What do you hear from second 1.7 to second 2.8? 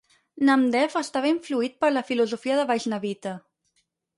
per la filosofia de